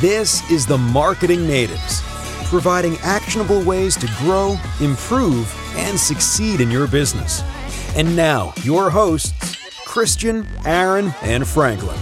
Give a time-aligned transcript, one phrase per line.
[0.00, 2.02] This is the Marketing Natives,
[2.48, 7.42] providing actionable ways to grow, improve, and succeed in your business.
[7.96, 9.56] And now, your hosts,
[9.86, 11.96] Christian, Aaron, and Franklin.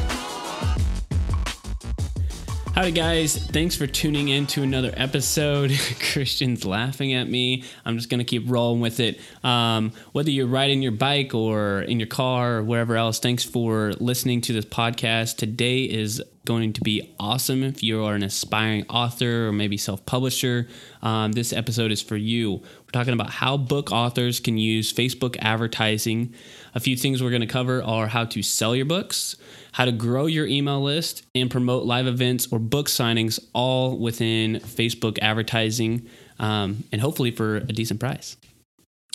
[2.74, 3.36] Howdy, guys.
[3.36, 5.70] Thanks for tuning in to another episode.
[6.12, 7.62] Christian's laughing at me.
[7.84, 9.20] I'm just going to keep rolling with it.
[9.44, 13.92] Um, whether you're riding your bike or in your car or wherever else, thanks for
[14.00, 15.36] listening to this podcast.
[15.36, 20.04] Today is going to be awesome if you are an aspiring author or maybe self
[20.06, 20.68] publisher.
[21.02, 22.52] Um, this episode is for you.
[22.52, 26.34] We're talking about how book authors can use Facebook advertising.
[26.74, 29.36] A few things we're going to cover are how to sell your books
[29.74, 34.54] how to grow your email list and promote live events or book signings all within
[34.60, 36.08] Facebook advertising
[36.38, 38.36] um, and hopefully for a decent price.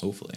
[0.02, 0.35] Hopefully.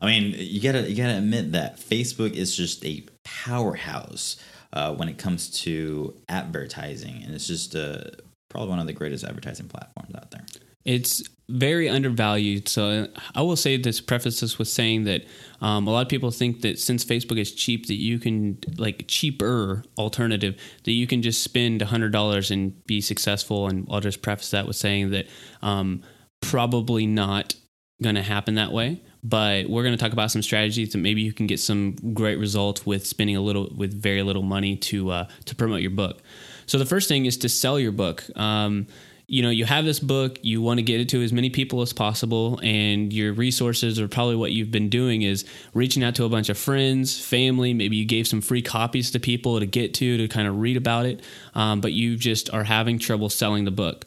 [0.00, 4.36] I mean, you gotta you gotta admit that Facebook is just a powerhouse
[4.72, 8.04] uh, when it comes to advertising, and it's just uh,
[8.48, 10.44] probably one of the greatest advertising platforms out there.
[10.84, 12.68] It's very undervalued.
[12.68, 15.24] So I will say this, preface this with saying that
[15.60, 19.04] um, a lot of people think that since Facebook is cheap, that you can like
[19.08, 23.68] cheaper alternative that you can just spend hundred dollars and be successful.
[23.68, 25.26] And I'll just preface that with saying that
[25.60, 26.02] um,
[26.40, 27.54] probably not
[28.02, 29.02] going to happen that way.
[29.22, 32.38] But we're going to talk about some strategies that maybe you can get some great
[32.38, 36.22] results with spending a little with very little money to uh, to promote your book.
[36.66, 38.24] So the first thing is to sell your book.
[38.36, 38.86] Um,
[39.26, 41.82] you know, you have this book, you want to get it to as many people
[41.82, 46.24] as possible, and your resources, or probably what you've been doing, is reaching out to
[46.24, 47.72] a bunch of friends, family.
[47.72, 50.76] Maybe you gave some free copies to people to get to to kind of read
[50.76, 51.22] about it,
[51.54, 54.04] um, but you just are having trouble selling the book.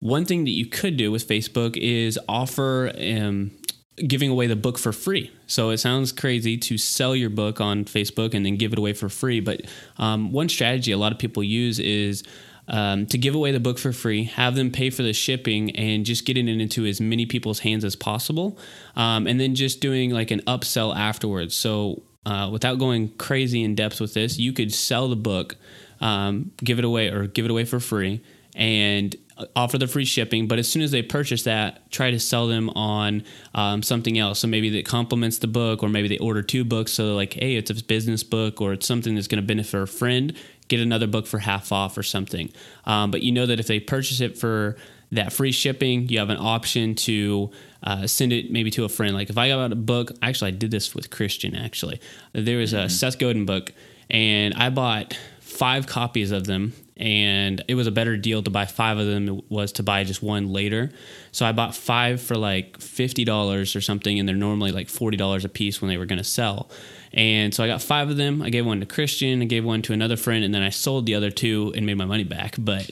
[0.00, 3.52] One thing that you could do with Facebook is offer um,
[3.96, 5.30] giving away the book for free.
[5.46, 8.92] So it sounds crazy to sell your book on Facebook and then give it away
[8.92, 9.40] for free.
[9.40, 9.62] But
[9.98, 12.22] um, one strategy a lot of people use is
[12.68, 16.04] um, to give away the book for free, have them pay for the shipping, and
[16.04, 18.58] just getting it into as many people's hands as possible.
[18.96, 21.54] Um, and then just doing like an upsell afterwards.
[21.54, 25.56] So uh, without going crazy in depth with this, you could sell the book,
[26.00, 28.20] um, give it away, or give it away for free,
[28.54, 29.14] and
[29.54, 30.48] offer the free shipping.
[30.48, 33.24] But as soon as they purchase that, try to sell them on
[33.54, 34.40] um, something else.
[34.40, 36.92] So maybe that complements the book, or maybe they order two books.
[36.92, 39.86] So like, hey, it's a business book, or it's something that's going to benefit a
[39.86, 40.34] friend
[40.68, 42.52] get another book for half off or something.
[42.84, 44.76] Um, but you know that if they purchase it for
[45.12, 47.50] that free shipping, you have an option to
[47.82, 49.14] uh, send it maybe to a friend.
[49.14, 51.54] Like if I got a book, actually, I did this with Christian.
[51.54, 52.00] Actually,
[52.32, 52.88] there was a mm-hmm.
[52.88, 53.72] Seth Godin book,
[54.10, 58.64] and I bought five copies of them and it was a better deal to buy
[58.64, 60.90] five of them it was to buy just one later.
[61.32, 65.16] So I bought five for like fifty dollars or something, and they're normally like forty
[65.16, 66.70] dollars a piece when they were going to sell.
[67.12, 68.42] And so I got five of them.
[68.42, 71.06] I gave one to Christian, I gave one to another friend, and then I sold
[71.06, 72.56] the other two and made my money back.
[72.66, 72.90] But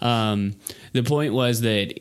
[0.00, 0.54] um,
[0.94, 2.00] the point was that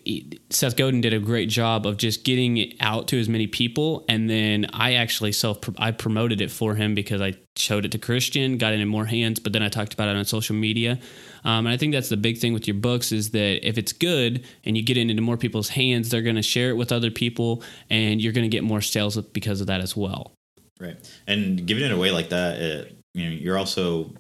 [0.49, 4.05] Seth Godin did a great job of just getting it out to as many people,
[4.07, 7.97] and then I actually self I promoted it for him because I showed it to
[7.97, 10.99] Christian, got it in more hands, but then I talked about it on social media.
[11.43, 13.93] Um, and I think that's the big thing with your books is that if it's
[13.93, 16.91] good and you get it into more people's hands, they're going to share it with
[16.91, 20.36] other people, and you're going to get more sales because of that as well.
[20.79, 24.13] Right, and giving it away like that, it, you know, you're also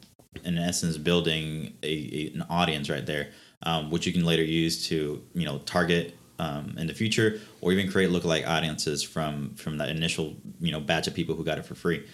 [0.43, 3.29] in essence building a, a an audience right there,
[3.63, 7.71] um, which you can later use to you know target um, in the future, or
[7.71, 11.57] even create lookalike audiences from from that initial you know batch of people who got
[11.57, 12.05] it for free.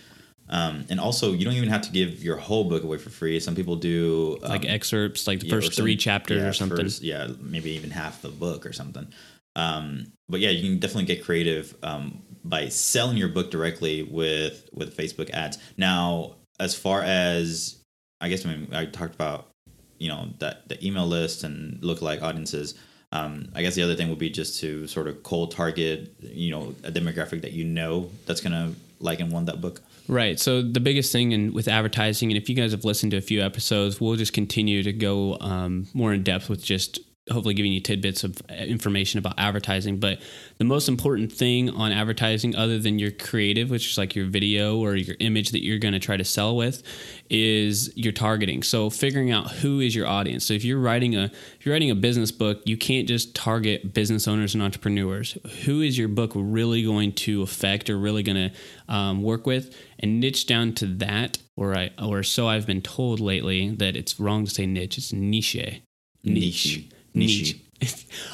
[0.49, 3.39] Um, and also, you don't even have to give your whole book away for free.
[3.39, 6.77] Some people do um, like excerpts, like the yeah, first three chapters yeah, or something.
[6.77, 9.07] First, yeah, maybe even half the book or something.
[9.55, 14.67] Um, but yeah, you can definitely get creative um, by selling your book directly with
[14.73, 15.57] with Facebook ads.
[15.77, 17.83] Now, as far as
[18.21, 19.49] I guess I, mean, I talked about,
[19.99, 22.75] you know, that the email list and lookalike audiences.
[23.11, 26.49] Um, I guess the other thing would be just to sort of cold target, you
[26.49, 29.81] know, a demographic that you know that's gonna like and want that book.
[30.07, 30.39] Right.
[30.39, 33.21] So the biggest thing in, with advertising, and if you guys have listened to a
[33.21, 36.99] few episodes, we'll just continue to go um, more in depth with just
[37.31, 39.97] hopefully giving you tidbits of information about advertising.
[39.97, 40.19] But
[40.57, 44.77] the most important thing on advertising, other than your creative, which is like your video
[44.77, 46.83] or your image that you're going to try to sell with,
[47.29, 48.61] is your targeting.
[48.61, 50.45] So figuring out who is your audience.
[50.45, 53.93] So if you're writing a if you're writing a business book, you can't just target
[53.93, 55.37] business owners and entrepreneurs.
[55.63, 59.75] Who is your book really going to affect or really going to um, work with,
[59.99, 61.37] and niche down to that.
[61.55, 64.97] Or I or so I've been told lately that it's wrong to say niche.
[64.97, 65.55] It's niche.
[65.55, 65.81] Niche
[66.23, 66.89] niche.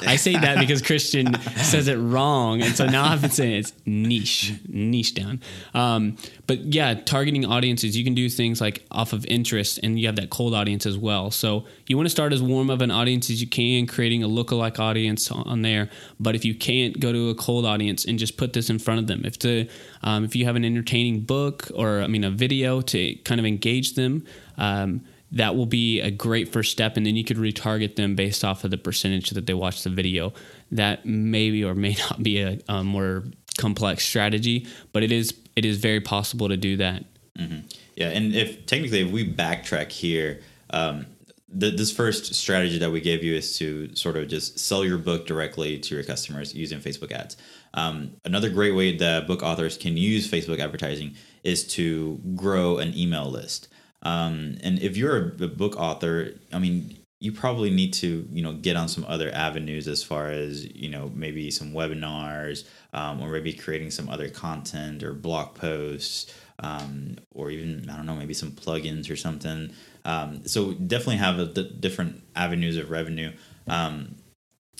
[0.06, 3.72] I say that because Christian says it wrong, and so now I've been saying it's
[3.84, 5.40] niche, niche down.
[5.74, 6.16] Um,
[6.46, 10.16] but yeah, targeting audiences, you can do things like off of interest, and you have
[10.16, 11.30] that cold audience as well.
[11.30, 14.28] So you want to start as warm of an audience as you can, creating a
[14.28, 15.90] lookalike audience on there.
[16.18, 19.00] But if you can't, go to a cold audience and just put this in front
[19.00, 19.22] of them.
[19.24, 19.68] If the
[20.02, 23.46] um, if you have an entertaining book or I mean a video to kind of
[23.46, 24.24] engage them.
[24.56, 28.44] Um, that will be a great first step and then you could retarget them based
[28.44, 30.32] off of the percentage that they watch the video.
[30.72, 33.24] That maybe or may not be a, a more
[33.58, 37.04] complex strategy but it is it is very possible to do that.
[37.38, 37.60] Mm-hmm.
[37.94, 40.40] yeah and if technically if we backtrack here
[40.70, 41.06] um,
[41.52, 44.98] the, this first strategy that we gave you is to sort of just sell your
[44.98, 47.36] book directly to your customers using facebook ads.
[47.74, 52.96] Um, another great way that book authors can use facebook advertising is to grow an
[52.96, 53.68] email list
[54.02, 58.42] um, and if you're a, a book author, I mean, you probably need to you
[58.42, 63.22] know get on some other avenues as far as you know maybe some webinars um,
[63.22, 68.16] or maybe creating some other content or blog posts um, or even i don't know
[68.16, 69.72] maybe some plugins or something.
[70.04, 73.32] Um, so definitely have a, d- different avenues of revenue.
[73.68, 74.14] Um,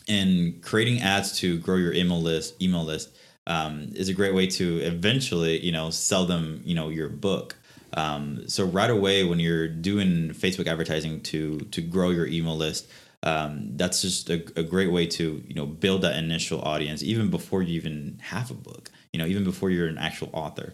[0.09, 3.11] and creating ads to grow your email list email list
[3.47, 7.57] um, is a great way to eventually you know sell them you know your book
[7.95, 12.87] um, so right away, when you're doing Facebook advertising to to grow your email list,
[13.23, 17.29] um, that's just a, a, great way to you know build that initial audience even
[17.29, 18.91] before you even have a book.
[19.13, 20.73] You know, even before you're an actual author.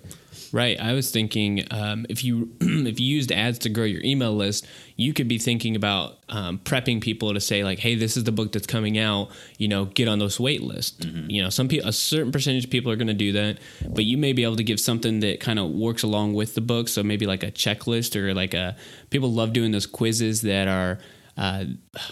[0.52, 0.78] Right.
[0.78, 4.66] I was thinking um, if you if you used ads to grow your email list,
[4.94, 8.32] you could be thinking about um, prepping people to say like, "Hey, this is the
[8.32, 9.30] book that's coming out.
[9.58, 11.30] You know, get on this wait list." Mm-hmm.
[11.30, 13.58] You know, some people, a certain percentage of people are going to do that,
[13.88, 16.60] but you may be able to give something that kind of works along with the
[16.60, 16.88] book.
[16.88, 18.76] So maybe like a checklist or like a
[19.10, 21.00] people love doing those quizzes that are
[21.36, 21.64] uh,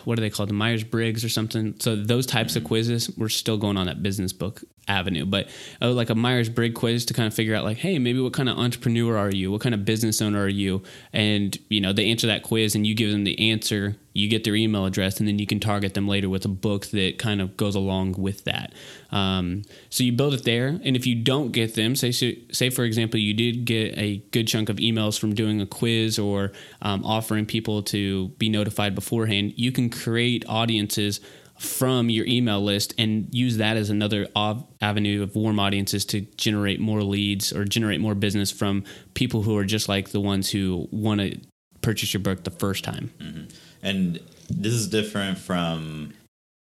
[0.04, 1.74] what are they called, the Myers Briggs or something.
[1.80, 5.48] So those types of quizzes, we're still going on that business book avenue, but
[5.80, 8.34] uh, like a Myers Briggs quiz to kind of figure out like, hey, maybe what
[8.34, 9.50] kind of entrepreneur are you?
[9.50, 10.82] What kind of business owner are you?
[11.12, 13.96] And you know, they answer that quiz, and you give them the answer.
[14.14, 16.86] You get their email address, and then you can target them later with a book
[16.86, 18.72] that kind of goes along with that.
[19.10, 22.84] Um, so you build it there, and if you don't get them, say say for
[22.84, 27.04] example, you did get a good chunk of emails from doing a quiz or um,
[27.04, 31.20] offering people to be notified beforehand, you can create audiences
[31.58, 36.20] from your email list and use that as another av- avenue of warm audiences to
[36.36, 38.84] generate more leads or generate more business from
[39.14, 41.38] people who are just like the ones who want to
[41.80, 43.12] purchase your book the first time.
[43.18, 43.44] Mm-hmm.
[43.84, 46.14] And this is different from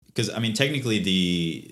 [0.07, 1.71] because I mean technically the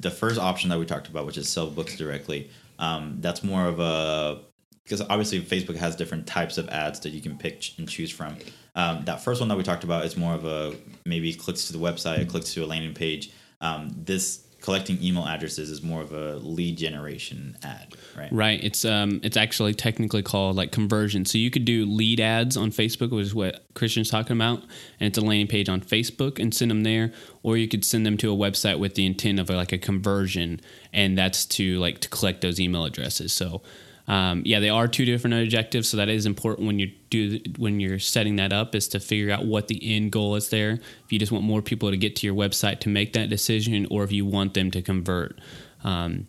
[0.00, 3.66] the first option that we talked about, which is sell books directly, um, that's more
[3.66, 4.40] of a
[4.84, 8.36] because obviously Facebook has different types of ads that you can pick and choose from.
[8.74, 10.74] Um, that first one that we talked about is more of a
[11.04, 13.32] maybe clicks to the website, clicks to a landing page.
[13.60, 18.32] Um, this collecting email addresses is more of a lead generation ad, right?
[18.32, 18.62] Right.
[18.62, 21.24] It's um it's actually technically called like conversion.
[21.24, 24.62] So you could do lead ads on Facebook, which is what Christian's talking about,
[24.98, 27.12] and it's a landing page on Facebook and send them there,
[27.42, 30.60] or you could send them to a website with the intent of like a conversion,
[30.92, 33.32] and that's to like to collect those email addresses.
[33.32, 33.62] So
[34.10, 37.78] um, yeah, they are two different objectives, so that is important when you do when
[37.78, 40.72] you're setting that up is to figure out what the end goal is there.
[41.04, 43.86] If you just want more people to get to your website to make that decision,
[43.88, 45.38] or if you want them to convert.
[45.84, 46.26] Um,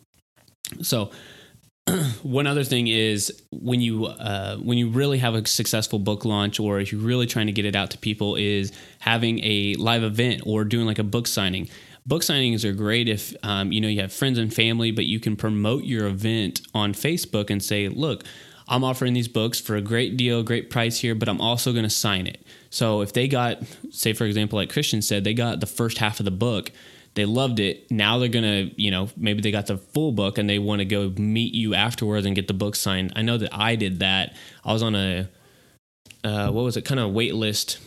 [0.80, 1.10] so
[2.22, 6.60] one other thing is when you uh, when you really have a successful book launch
[6.60, 8.70] or if you're really trying to get it out to people is
[9.00, 11.68] having a live event or doing like a book signing
[12.06, 15.20] book signings are great if um, you know you have friends and family, but you
[15.20, 18.24] can promote your event on Facebook and say, "Look,
[18.68, 21.84] I'm offering these books for a great deal, great price here, but I'm also going
[21.84, 25.60] to sign it." So if they got, say for example, like Christian said, they got
[25.60, 26.70] the first half of the book,
[27.14, 27.90] they loved it.
[27.90, 30.84] Now they're gonna, you know, maybe they got the full book and they want to
[30.84, 33.12] go meet you afterwards and get the book signed.
[33.14, 34.34] I know that I did that.
[34.64, 35.28] I was on a,
[36.24, 37.78] uh, what was it, kind of wait list,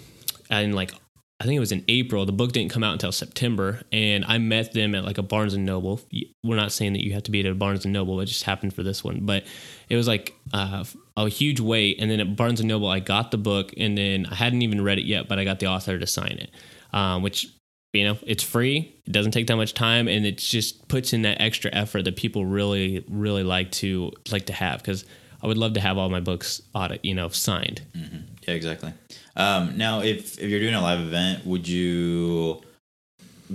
[0.50, 0.94] and like
[1.40, 2.26] I think it was in April.
[2.26, 5.54] The book didn't come out until September, and I met them at like a Barnes
[5.54, 6.00] and Noble.
[6.44, 8.44] We're not saying that you have to be at a Barnes and Noble; it just
[8.44, 9.26] happened for this one.
[9.26, 9.44] But
[9.90, 10.86] it was like uh,
[11.18, 14.28] a huge wait, and then at Barnes and Noble, I got the book, and then
[14.32, 16.52] I hadn't even read it yet, but I got the author to sign it,
[16.94, 17.48] um, which
[17.92, 18.96] you know it's free.
[19.06, 22.16] It doesn't take that much time, and it just puts in that extra effort that
[22.16, 25.04] people really, really like to like to have because
[25.44, 27.82] I would love to have all my books audit, you know, signed.
[27.96, 28.35] Mm-hmm.
[28.48, 28.94] Yeah, exactly.
[29.36, 32.62] Um, now, if if you're doing a live event, would you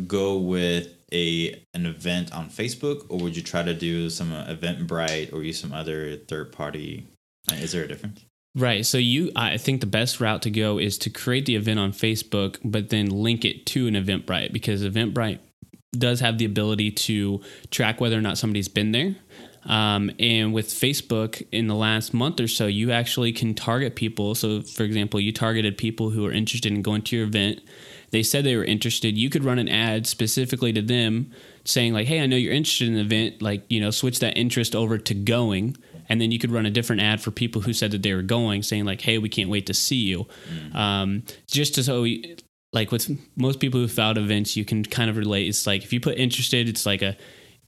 [0.06, 5.32] go with a an event on Facebook, or would you try to do some Eventbrite
[5.32, 7.06] or use some other third party?
[7.52, 8.24] Is there a difference?
[8.56, 8.84] Right.
[8.84, 11.92] So you I think the best route to go is to create the event on
[11.92, 15.38] Facebook, but then link it to an Eventbrite because Eventbrite
[15.92, 19.14] does have the ability to track whether or not somebody's been there.
[19.64, 24.34] Um, and with Facebook in the last month or so, you actually can target people.
[24.34, 27.60] So, for example, you targeted people who are interested in going to your event.
[28.10, 29.16] They said they were interested.
[29.18, 31.30] You could run an ad specifically to them
[31.64, 33.42] saying, like, hey, I know you're interested in the event.
[33.42, 35.76] Like, you know, switch that interest over to going
[36.10, 38.20] and then you could run a different ad for people who said that they were
[38.20, 40.74] going, saying like, "Hey, we can't wait to see you." Mm.
[40.74, 42.36] Um, just to so we,
[42.72, 45.48] like with most people who found events, you can kind of relate.
[45.48, 47.16] It's like if you put interested, it's like a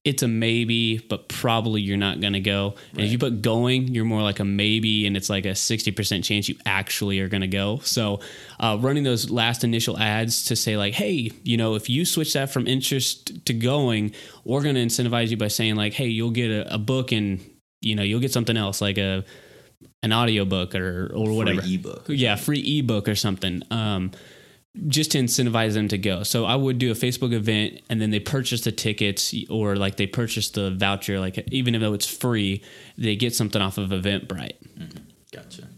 [0.04, 2.70] it's a maybe, but probably you're not going to go.
[2.70, 2.88] Right.
[2.96, 6.24] And if you put going, you're more like a maybe, and it's like a 60%
[6.24, 7.78] chance you actually are going to go.
[7.84, 8.18] So,
[8.58, 12.32] uh, running those last initial ads to say, like, hey, you know, if you switch
[12.32, 14.12] that from interest to going,
[14.44, 17.40] we're going to incentivize you by saying, like, hey, you'll get a, a book and,
[17.82, 19.24] you know you'll get something else like a
[20.02, 24.10] an audiobook or or whatever free ebook yeah free ebook or something um,
[24.88, 28.10] just to incentivize them to go so i would do a facebook event and then
[28.10, 32.62] they purchase the tickets or like they purchase the voucher like even though it's free
[32.96, 34.98] they get something off of eventbrite mm-hmm.
[35.30, 35.68] gotcha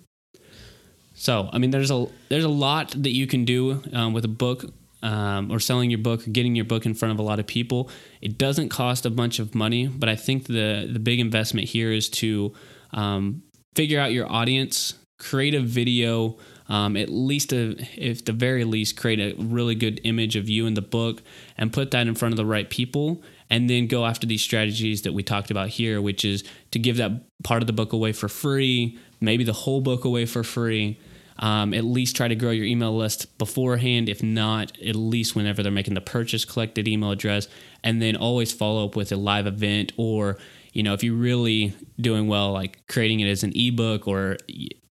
[1.14, 4.28] so i mean there's a there's a lot that you can do um, with a
[4.28, 4.64] book
[5.04, 7.90] um, or selling your book, getting your book in front of a lot of people.
[8.22, 11.92] It doesn't cost a bunch of money, but I think the the big investment here
[11.92, 12.54] is to
[12.92, 13.42] um,
[13.74, 16.38] figure out your audience, create a video.
[16.68, 20.66] Um, at least, a, if the very least, create a really good image of you
[20.66, 21.22] in the book
[21.58, 23.22] and put that in front of the right people.
[23.50, 26.96] And then go after these strategies that we talked about here, which is to give
[26.96, 30.98] that part of the book away for free, maybe the whole book away for free,
[31.38, 34.08] um, at least try to grow your email list beforehand.
[34.08, 37.48] If not, at least whenever they're making the purchase, collect that email address,
[37.82, 40.38] and then always follow up with a live event or
[40.72, 44.36] you know if you're really doing well like creating it as an ebook or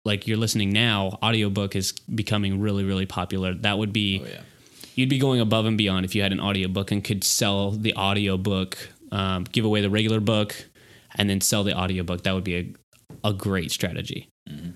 [0.05, 4.41] like you're listening now audiobook is becoming really really popular that would be oh, yeah.
[4.95, 7.95] you'd be going above and beyond if you had an audiobook and could sell the
[7.95, 10.55] audiobook um, give away the regular book
[11.17, 14.71] and then sell the audiobook that would be a, a great strategy mm-hmm.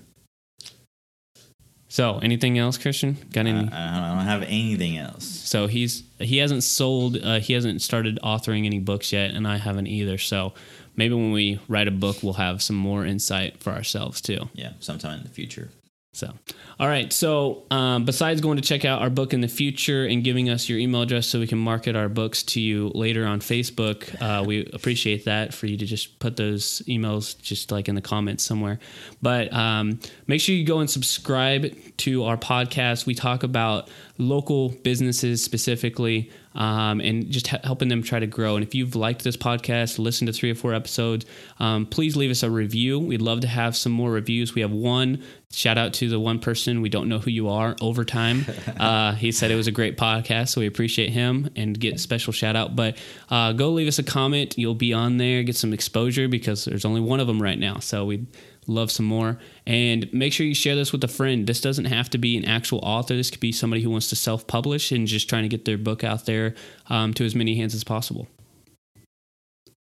[1.89, 3.17] So, anything else, Christian?
[3.31, 3.69] Got any?
[3.71, 5.25] I, I don't have anything else.
[5.25, 9.57] So he's he hasn't sold, uh, he hasn't started authoring any books yet, and I
[9.57, 10.17] haven't either.
[10.17, 10.53] So
[10.97, 14.49] maybe when we write a book, we'll have some more insight for ourselves too.
[14.53, 15.69] Yeah, sometime in the future.
[16.17, 16.33] So,
[16.79, 17.13] all right.
[17.13, 20.67] So, um, besides going to check out our book in the future and giving us
[20.67, 24.43] your email address so we can market our books to you later on Facebook, uh,
[24.43, 28.43] we appreciate that for you to just put those emails just like in the comments
[28.43, 28.79] somewhere.
[29.21, 33.05] But um, make sure you go and subscribe to our podcast.
[33.05, 33.87] We talk about
[34.17, 38.55] local businesses specifically um, and just helping them try to grow.
[38.55, 41.25] And if you've liked this podcast, listen to three or four episodes,
[41.59, 42.99] um, please leave us a review.
[42.99, 44.55] We'd love to have some more reviews.
[44.55, 45.23] We have one.
[45.51, 47.75] Shout out to the one person we don't know who you are.
[47.79, 48.45] Overtime,
[48.79, 52.33] uh, he said it was a great podcast, so we appreciate him and get special
[52.33, 52.75] shout out.
[52.75, 52.97] But
[53.29, 54.57] uh, go leave us a comment.
[54.57, 57.77] You'll be on there, get some exposure because there's only one of them right now.
[57.79, 58.25] So we
[58.67, 59.39] love some more.
[59.65, 61.47] And make sure you share this with a friend.
[61.47, 63.15] This doesn't have to be an actual author.
[63.15, 65.77] This could be somebody who wants to self publish and just trying to get their
[65.77, 66.55] book out there
[66.87, 68.27] um, to as many hands as possible.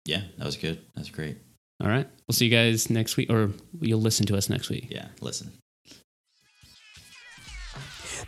[0.04, 0.80] Yeah, that was good.
[0.94, 1.38] That's great.
[1.82, 2.08] All right.
[2.26, 4.88] We'll see you guys next week, or you'll listen to us next week.
[4.90, 5.52] Yeah, listen.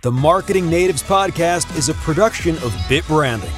[0.02, 3.50] The Marketing Natives Podcast is a production of Bit Branding.